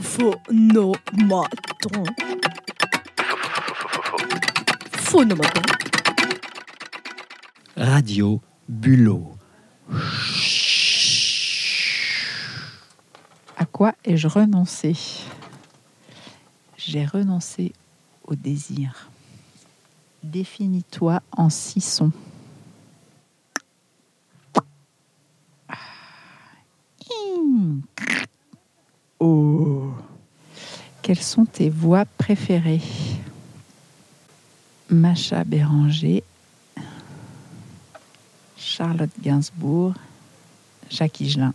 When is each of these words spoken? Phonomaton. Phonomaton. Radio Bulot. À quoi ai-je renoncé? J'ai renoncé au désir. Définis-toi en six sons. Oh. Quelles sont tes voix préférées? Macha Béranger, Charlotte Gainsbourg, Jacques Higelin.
Phonomaton. 0.00 0.96
Phonomaton. 4.96 5.62
Radio 7.76 8.40
Bulot. 8.68 9.36
À 13.56 13.66
quoi 13.66 13.94
ai-je 14.04 14.28
renoncé? 14.28 14.96
J'ai 16.78 17.04
renoncé 17.04 17.72
au 18.24 18.34
désir. 18.34 19.10
Définis-toi 20.22 21.20
en 21.32 21.50
six 21.50 21.80
sons. 21.82 22.12
Oh. 29.24 29.71
Quelles 31.12 31.22
sont 31.22 31.44
tes 31.44 31.68
voix 31.68 32.06
préférées? 32.16 32.80
Macha 34.88 35.44
Béranger, 35.44 36.24
Charlotte 38.56 39.10
Gainsbourg, 39.20 39.92
Jacques 40.88 41.20
Higelin. 41.20 41.52